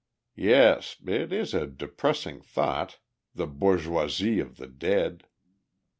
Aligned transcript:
Yes! 0.41 0.95
it 1.05 1.31
is 1.31 1.53
a 1.53 1.67
depressing 1.67 2.41
thought 2.41 2.97
the 3.35 3.45
bourgeoisie 3.45 4.39
of 4.39 4.57
the 4.57 4.65
dead! 4.65 5.27